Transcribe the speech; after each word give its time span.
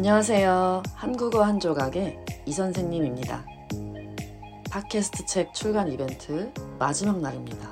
안녕하세요. 0.00 0.82
한국어 0.94 1.42
한 1.42 1.60
조각의 1.60 2.24
이 2.46 2.52
선생님입니다. 2.52 3.44
팟캐스트 4.70 5.26
책 5.26 5.52
출간 5.52 5.92
이벤트 5.92 6.50
마지막 6.78 7.20
날입니다. 7.20 7.68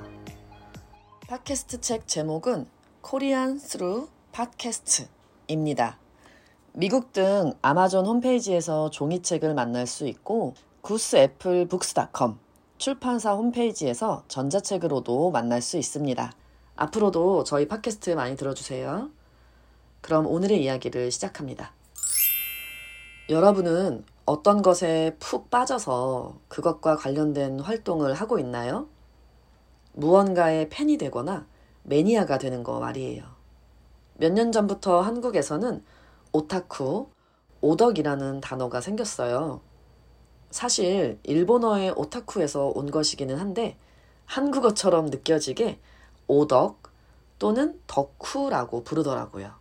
팟캐스트 1.27 1.81
책 1.81 2.07
제목은 2.07 2.67
Korean 3.01 3.59
Through 3.59 4.09
Podcast입니다. 4.33 5.99
미국 6.75 7.15
등 7.15 7.55
아마존 7.63 8.05
홈페이지에서 8.05 8.91
종이책을 8.91 9.55
만날 9.55 9.87
수 9.87 10.07
있고 10.07 10.53
구스 10.83 11.17
애플 11.17 11.67
북스닷컴 11.67 12.39
출판사 12.77 13.33
홈페이지에서 13.33 14.25
전자책으로도 14.29 15.31
만날 15.31 15.63
수 15.63 15.79
있습니다. 15.79 16.31
앞으로도 16.77 17.45
저희 17.45 17.67
팟캐스트 17.67 18.11
많이 18.11 18.37
들어주세요. 18.37 19.09
그럼 20.03 20.27
오늘의 20.27 20.63
이야기를 20.63 21.11
시작합니다. 21.11 21.73
여러분은 23.29 24.05
어떤 24.25 24.63
것에 24.63 25.17
푹 25.19 25.51
빠져서 25.51 26.39
그것과 26.49 26.97
관련된 26.97 27.61
활동을 27.61 28.15
하고 28.15 28.39
있나요? 28.39 28.89
무언가의 29.93 30.69
팬이 30.71 30.97
되거나 30.99 31.47
매니아가 31.83 32.39
되는 32.39 32.63
거 32.63 32.81
말이에요. 32.81 33.25
몇 34.15 34.33
년 34.33 34.51
전부터 34.51 35.01
한국에서는 35.03 35.85
오타쿠, 36.33 37.09
오덕이라는 37.61 38.41
단어가 38.41 38.81
생겼어요. 38.81 39.61
사실 40.51 41.19
일본어의 41.23 41.93
오타쿠에서 41.97 42.73
온 42.75 42.91
것이기는 42.91 43.37
한데 43.37 43.77
한국어처럼 44.25 45.07
느껴지게 45.07 45.79
오덕 46.27 46.83
또는 47.39 47.81
덕후라고 47.87 48.85
부르더라고요. 48.85 49.53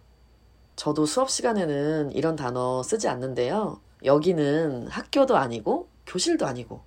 저도 0.77 1.07
수업 1.07 1.31
시간에는 1.31 2.11
이런 2.11 2.35
단어 2.35 2.83
쓰지 2.83 3.07
않는데요. 3.07 3.81
여기는 4.05 4.87
학교도 4.87 5.35
아니고 5.35 5.87
교실도 6.05 6.45
아니고 6.45 6.81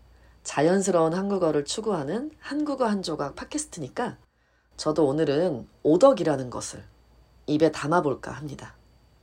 자연스러운 0.44 1.12
한국어를 1.12 1.64
추구하는 1.64 2.30
한국어 2.38 2.86
한 2.86 3.02
조각 3.02 3.34
팟캐스트니까 3.34 4.16
저도 4.76 5.06
오늘은 5.08 5.66
오덕이라는 5.82 6.50
것을 6.50 6.84
입에 7.48 7.72
담아볼까 7.72 8.30
합니다. 8.30 8.76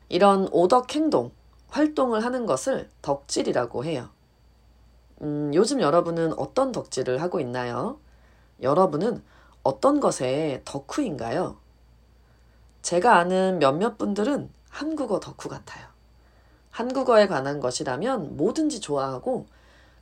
이런 0.10 0.50
오덕 0.52 0.94
행동, 0.94 1.32
활동을 1.70 2.26
하는 2.26 2.46
것을 2.46 2.90
덕질이라고 3.02 3.86
해요. 3.86 4.10
음, 5.22 5.50
요즘 5.56 5.80
여러분은 5.80 6.38
어떤 6.38 6.74
덕질을 6.74 7.22
하고 7.22 7.40
있나요? 7.40 8.00
여러분은 8.62 9.24
어떤 9.64 10.02
것에 10.02 10.62
덕후인가요? 10.66 11.56
제가 12.82 13.16
아는 13.16 13.60
몇몇 13.60 13.98
분들은 13.98 14.57
한국어 14.78 15.20
덕후 15.20 15.50
같아요. 15.50 15.88
한국어에 16.70 17.26
관한 17.26 17.60
것이라면 17.60 18.38
뭐든지 18.38 18.80
좋아하고 18.80 19.48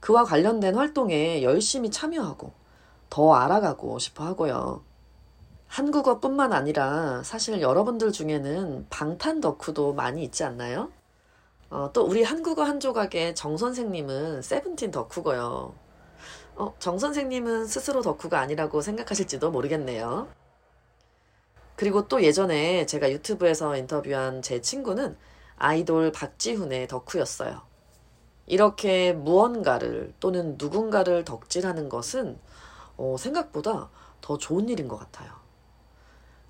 그와 0.01 0.25
관련된 0.25 0.75
활동에 0.75 1.43
열심히 1.43 1.89
참여하고 1.89 2.51
더 3.09 3.33
알아가고 3.35 3.97
싶어 3.99 4.25
하고요. 4.25 4.83
한국어뿐만 5.67 6.51
아니라 6.51 7.23
사실 7.23 7.61
여러분들 7.61 8.11
중에는 8.11 8.87
방탄 8.89 9.39
덕후도 9.39 9.93
많이 9.93 10.23
있지 10.25 10.43
않나요? 10.43 10.91
어, 11.69 11.91
또 11.93 12.03
우리 12.03 12.23
한국어 12.23 12.63
한 12.63 12.81
조각의 12.81 13.33
정 13.33 13.55
선생님은 13.55 14.41
세븐틴 14.41 14.91
덕후고요. 14.91 15.73
어, 16.57 16.75
정 16.79 16.99
선생님은 16.99 17.65
스스로 17.65 18.01
덕후가 18.01 18.41
아니라고 18.41 18.81
생각하실지도 18.81 19.51
모르겠네요. 19.51 20.27
그리고 21.75 22.07
또 22.07 22.23
예전에 22.23 22.85
제가 22.85 23.11
유튜브에서 23.11 23.75
인터뷰한 23.75 24.41
제 24.41 24.61
친구는 24.61 25.17
아이돌 25.57 26.11
박지훈의 26.11 26.87
덕후였어요. 26.87 27.61
이렇게 28.47 29.13
무언가를 29.13 30.13
또는 30.19 30.55
누군가를 30.57 31.25
덕질하는 31.25 31.89
것은 31.89 32.39
어, 32.97 33.15
생각보다 33.17 33.89
더 34.21 34.37
좋은 34.37 34.69
일인 34.69 34.87
것 34.87 34.97
같아요. 34.97 35.31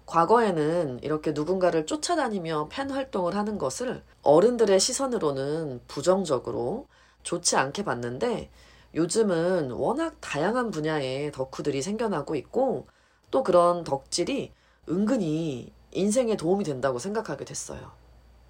과거에는 0.06 1.00
이렇게 1.02 1.32
누군가를 1.32 1.88
쫓아다니며 1.88 2.68
팬 2.70 2.92
활동을 2.92 3.36
하는 3.36 3.58
것을 3.58 4.04
어른들의 4.22 4.80
시선으로는 4.80 5.82
부정적으로 5.88 6.88
좋지 7.24 7.56
않게 7.56 7.84
봤는데 7.84 8.52
요즘은 8.94 9.72
워낙 9.72 10.18
다양한 10.22 10.70
분야의 10.70 11.32
덕후들이 11.32 11.82
생겨나고 11.82 12.36
있고 12.36 12.88
또 13.32 13.44
그런 13.44 13.84
덕질이 13.84 14.54
은근히 14.90 15.74
인생에 15.92 16.36
도움이 16.38 16.64
된다고 16.64 17.00
생각하게 17.00 17.46
됐어요. 17.46 17.94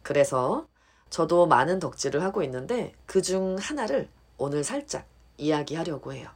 그래서 0.02 0.68
저도 1.10 1.46
많은 1.48 1.80
덕질을 1.80 2.24
하고 2.24 2.44
있는데 2.44 2.94
그 3.06 3.22
중 3.22 3.56
하나를 3.60 4.10
오늘 4.38 4.64
살짝 4.64 5.08
이야기하려고 5.38 6.14
해요. 6.14 6.30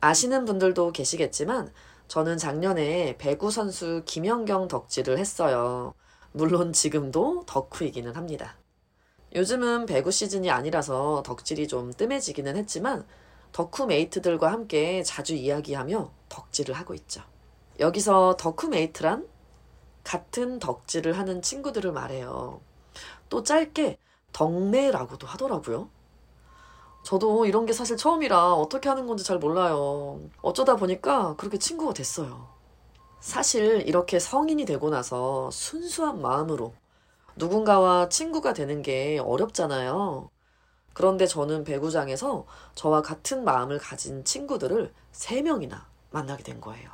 아시는 0.00 0.44
분들도 0.44 0.92
계시겠지만 0.92 1.72
저는 2.08 2.38
작년에 2.38 3.16
배구 3.18 3.50
선수 3.50 4.02
김연경 4.04 4.68
덕질을 4.68 5.18
했어요. 5.18 5.94
물론 6.32 6.72
지금도 6.72 7.44
덕후이기는 7.46 8.14
합니다. 8.16 8.58
요즘은 9.34 9.86
배구 9.86 10.10
시즌이 10.10 10.50
아니라서 10.50 11.22
덕질이 11.24 11.66
좀 11.68 11.92
뜸해지기는 11.92 12.56
했지만 12.56 13.06
덕후 13.52 13.86
mate들과 13.86 14.50
함께 14.52 15.02
자주 15.02 15.34
이야기하며 15.34 16.10
덕질을 16.28 16.74
하고 16.74 16.94
있죠. 16.94 17.22
여기서 17.80 18.36
덕후 18.38 18.68
mate란 18.68 19.26
같은 20.04 20.58
덕질을 20.58 21.18
하는 21.18 21.42
친구들을 21.42 21.92
말해요. 21.92 22.60
또 23.28 23.42
짧게 23.42 23.98
덕메라고도 24.32 25.26
하더라고요. 25.26 25.88
저도 27.02 27.46
이런 27.46 27.66
게 27.66 27.72
사실 27.72 27.96
처음이라 27.96 28.54
어떻게 28.54 28.88
하는 28.88 29.06
건지 29.06 29.24
잘 29.24 29.38
몰라요. 29.38 30.20
어쩌다 30.40 30.76
보니까 30.76 31.36
그렇게 31.36 31.58
친구가 31.58 31.92
됐어요. 31.92 32.48
사실 33.20 33.86
이렇게 33.86 34.18
성인이 34.18 34.64
되고 34.64 34.90
나서 34.90 35.50
순수한 35.50 36.20
마음으로 36.20 36.74
누군가와 37.36 38.08
친구가 38.08 38.52
되는 38.52 38.82
게 38.82 39.18
어렵잖아요. 39.18 40.30
그런데 40.92 41.26
저는 41.26 41.64
배구장에서 41.64 42.46
저와 42.74 43.02
같은 43.02 43.44
마음을 43.44 43.78
가진 43.78 44.24
친구들을 44.24 44.92
3명이나 45.12 45.82
만나게 46.10 46.42
된 46.42 46.60
거예요. 46.60 46.90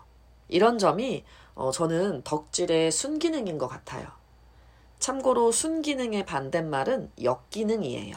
이런 0.48 0.78
점이 0.78 1.24
어, 1.60 1.70
저는 1.70 2.22
덕질의 2.24 2.90
순기능인 2.90 3.58
것 3.58 3.68
같아요. 3.68 4.08
참고로 4.98 5.52
순기능의 5.52 6.24
반대말은 6.24 7.12
역기능이에요. 7.22 8.16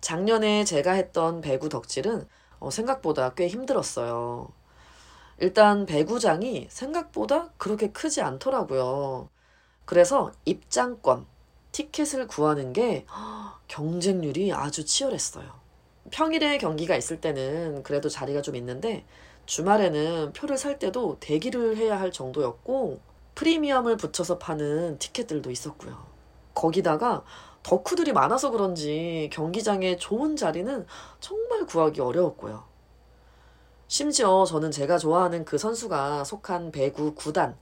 작년에 0.00 0.64
제가 0.64 0.92
했던 0.92 1.42
배구 1.42 1.68
덕질은 1.68 2.26
어, 2.60 2.70
생각보다 2.70 3.34
꽤 3.34 3.46
힘들었어요. 3.46 4.48
일단 5.36 5.84
배구장이 5.84 6.68
생각보다 6.70 7.50
그렇게 7.58 7.90
크지 7.90 8.22
않더라고요. 8.22 9.28
그래서 9.84 10.32
입장권, 10.46 11.26
티켓을 11.72 12.26
구하는 12.26 12.72
게 12.72 13.04
경쟁률이 13.68 14.54
아주 14.54 14.86
치열했어요. 14.86 15.59
평일에 16.10 16.58
경기가 16.58 16.96
있을 16.96 17.20
때는 17.20 17.82
그래도 17.82 18.08
자리가 18.08 18.42
좀 18.42 18.56
있는데 18.56 19.04
주말에는 19.46 20.32
표를 20.32 20.56
살 20.56 20.78
때도 20.78 21.18
대기를 21.20 21.76
해야 21.76 22.00
할 22.00 22.12
정도였고 22.12 23.00
프리미엄을 23.34 23.96
붙여서 23.96 24.38
파는 24.38 24.98
티켓들도 24.98 25.50
있었고요. 25.50 26.06
거기다가 26.54 27.24
덕후들이 27.62 28.12
많아서 28.12 28.50
그런지 28.50 29.28
경기장에 29.32 29.96
좋은 29.96 30.36
자리는 30.36 30.86
정말 31.20 31.66
구하기 31.66 32.00
어려웠고요. 32.00 32.64
심지어 33.88 34.44
저는 34.44 34.70
제가 34.70 34.98
좋아하는 34.98 35.44
그 35.44 35.58
선수가 35.58 36.24
속한 36.24 36.70
배구 36.70 37.14
구단, 37.14 37.56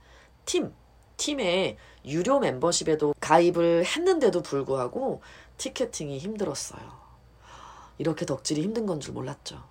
팀, 0.45 0.73
팀의 1.17 1.77
유료 2.05 2.39
멤버십에도 2.39 3.15
가입을 3.21 3.85
했는데도 3.85 4.43
불구하고 4.43 5.23
티켓팅이 5.57 6.19
힘들었어요. 6.19 6.98
이렇게 7.99 8.27
덕질이 8.27 8.63
힘든 8.63 8.87
건 8.87 9.01
줄 9.01 9.15
몰랐죠. 9.15 9.63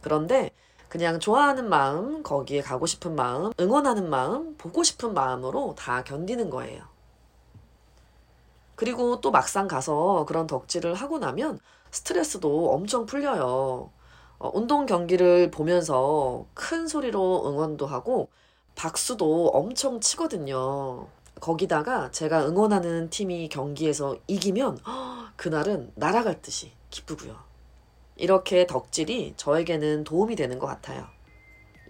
그런데 0.00 0.50
그냥 0.88 1.18
좋아하는 1.18 1.68
마음, 1.68 2.22
거기에 2.22 2.60
가고 2.62 2.86
싶은 2.86 3.16
마음, 3.16 3.50
응원하는 3.58 4.08
마음, 4.10 4.56
보고 4.56 4.82
싶은 4.84 5.12
마음으로 5.14 5.74
다 5.76 6.04
견디는 6.04 6.50
거예요. 6.50 6.84
그리고 8.76 9.20
또 9.20 9.30
막상 9.30 9.68
가서 9.68 10.24
그런 10.26 10.46
덕질을 10.46 10.94
하고 10.94 11.18
나면 11.18 11.58
스트레스도 11.90 12.72
엄청 12.72 13.06
풀려요. 13.06 13.90
어, 14.38 14.50
운동 14.52 14.86
경기를 14.86 15.50
보면서 15.50 16.46
큰 16.54 16.88
소리로 16.88 17.48
응원도 17.48 17.86
하고 17.86 18.28
박수도 18.74 19.48
엄청 19.54 20.00
치거든요. 20.00 21.06
거기다가 21.40 22.10
제가 22.10 22.46
응원하는 22.46 23.10
팀이 23.10 23.48
경기에서 23.48 24.16
이기면 24.26 24.78
허, 24.78 25.28
그날은 25.36 25.92
날아갈 25.94 26.42
듯이 26.42 26.72
기쁘고요. 26.94 27.36
이렇게 28.16 28.66
덕질이 28.66 29.34
저에게는 29.36 30.04
도움이 30.04 30.36
되는 30.36 30.58
것 30.58 30.66
같아요. 30.66 31.06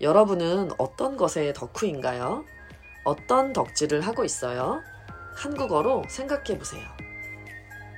여러분은 0.00 0.70
어떤 0.78 1.16
것에 1.16 1.52
덕후인가요? 1.52 2.44
어떤 3.04 3.52
덕질을 3.52 4.00
하고 4.00 4.24
있어요? 4.24 4.80
한국어로 5.34 6.04
생각해 6.08 6.58
보세요. 6.58 6.82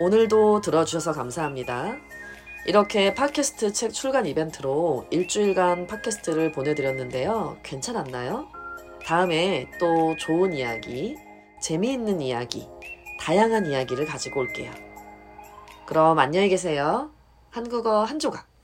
오늘도 0.01 0.61
들어주셔서 0.61 1.13
감사합니다. 1.13 1.97
이렇게 2.67 3.15
팟캐스트 3.15 3.73
책 3.73 3.93
출간 3.93 4.27
이벤트로 4.27 5.07
일주일간 5.11 5.87
팟캐스트를 5.87 6.51
보내드렸는데요. 6.51 7.59
괜찮았나요? 7.63 8.49
다음에 9.05 9.71
또 9.79 10.17
좋은 10.17 10.53
이야기, 10.53 11.17
재미있는 11.63 12.21
이야기, 12.21 12.69
다양한 13.21 13.67
이야기를 13.67 14.05
가지고 14.07 14.41
올게요. 14.41 14.86
그럼 15.87 16.19
안녕히 16.19 16.49
계세요. 16.49 17.11
한국어 17.51 18.05
한 18.05 18.19
조각. 18.19 18.56